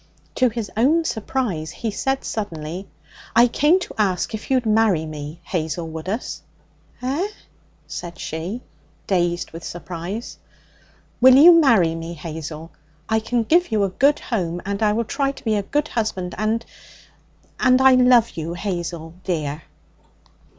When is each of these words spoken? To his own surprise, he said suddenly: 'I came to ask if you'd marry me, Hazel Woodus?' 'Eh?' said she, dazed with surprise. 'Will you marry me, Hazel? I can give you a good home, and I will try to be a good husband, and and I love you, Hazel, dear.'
To 0.33 0.49
his 0.49 0.71
own 0.75 1.05
surprise, 1.05 1.69
he 1.69 1.91
said 1.91 2.23
suddenly: 2.23 2.87
'I 3.35 3.49
came 3.49 3.79
to 3.81 3.93
ask 3.99 4.33
if 4.33 4.49
you'd 4.49 4.65
marry 4.65 5.05
me, 5.05 5.41
Hazel 5.43 5.87
Woodus?' 5.89 6.41
'Eh?' 7.03 7.27
said 7.85 8.17
she, 8.17 8.61
dazed 9.05 9.51
with 9.51 9.63
surprise. 9.63 10.39
'Will 11.21 11.35
you 11.35 11.51
marry 11.53 11.93
me, 11.93 12.15
Hazel? 12.15 12.71
I 13.09 13.19
can 13.19 13.43
give 13.43 13.71
you 13.71 13.83
a 13.83 13.89
good 13.89 14.17
home, 14.17 14.59
and 14.65 14.81
I 14.81 14.91
will 14.91 15.03
try 15.05 15.31
to 15.33 15.43
be 15.45 15.53
a 15.55 15.61
good 15.61 15.89
husband, 15.89 16.33
and 16.35 16.65
and 17.59 17.79
I 17.79 17.91
love 17.93 18.31
you, 18.31 18.55
Hazel, 18.55 19.13
dear.' 19.23 19.61